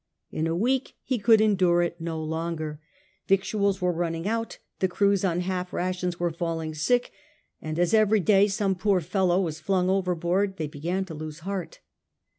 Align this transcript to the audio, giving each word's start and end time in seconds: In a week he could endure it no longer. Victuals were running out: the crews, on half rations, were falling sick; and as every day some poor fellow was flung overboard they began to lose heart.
In 0.31 0.47
a 0.47 0.55
week 0.55 0.95
he 1.03 1.19
could 1.19 1.39
endure 1.41 1.83
it 1.83 2.01
no 2.01 2.19
longer. 2.23 2.81
Victuals 3.27 3.81
were 3.81 3.91
running 3.93 4.27
out: 4.27 4.57
the 4.79 4.87
crews, 4.87 5.23
on 5.23 5.41
half 5.41 5.71
rations, 5.71 6.19
were 6.19 6.31
falling 6.31 6.73
sick; 6.73 7.11
and 7.61 7.77
as 7.77 7.93
every 7.93 8.19
day 8.19 8.47
some 8.47 8.73
poor 8.73 8.99
fellow 8.99 9.39
was 9.41 9.59
flung 9.59 9.91
overboard 9.91 10.57
they 10.57 10.65
began 10.65 11.05
to 11.05 11.13
lose 11.13 11.41
heart. 11.41 11.81